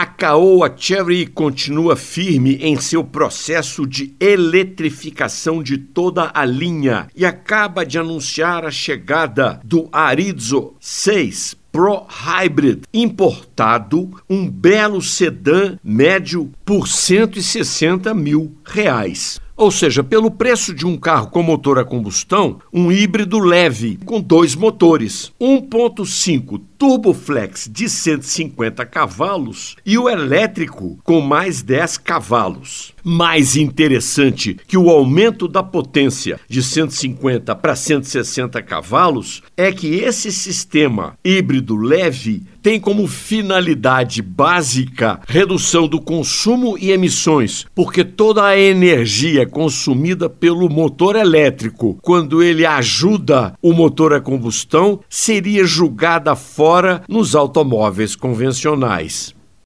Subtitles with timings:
[0.00, 7.26] a Caoa Cherry continua firme em seu processo de eletrificação de toda a linha e
[7.26, 16.50] acaba de anunciar a chegada do Arizo 6 Pro Hybrid importado, um belo sedã médio
[16.64, 19.38] por 160 mil reais.
[19.60, 24.18] Ou seja, pelo preço de um carro com motor a combustão, um híbrido leve com
[24.18, 32.94] dois motores, 1.5 Turboflex de 150 cavalos e o elétrico com mais 10 cavalos.
[33.04, 40.30] Mais interessante que o aumento da potência de 150 para 160 cavalos é que esse
[40.32, 48.58] sistema híbrido leve tem como finalidade básica redução do consumo e emissões, porque toda a
[48.58, 57.02] energia consumida pelo motor elétrico, quando ele ajuda o motor a combustão, seria julgada fora
[57.08, 59.34] nos automóveis convencionais.